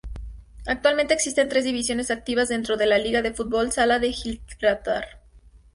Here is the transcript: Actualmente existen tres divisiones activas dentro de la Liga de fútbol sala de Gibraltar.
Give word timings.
Actualmente 0.65 1.13
existen 1.13 1.47
tres 1.47 1.63
divisiones 1.63 2.09
activas 2.09 2.49
dentro 2.49 2.75
de 2.75 2.87
la 2.87 2.97
Liga 2.97 3.21
de 3.21 3.35
fútbol 3.35 3.71
sala 3.71 3.99
de 3.99 4.11
Gibraltar. 4.11 5.21